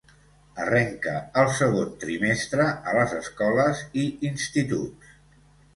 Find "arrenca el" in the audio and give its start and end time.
0.61-1.51